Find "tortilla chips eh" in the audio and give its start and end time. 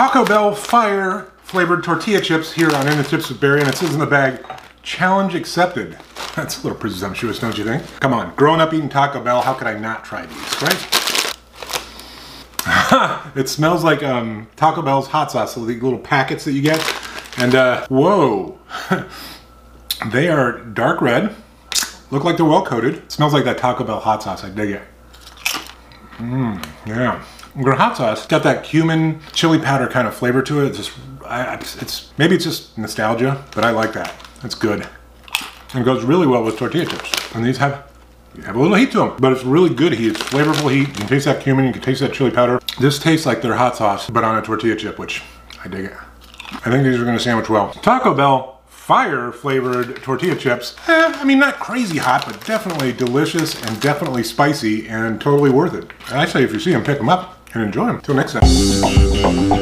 50.02-51.12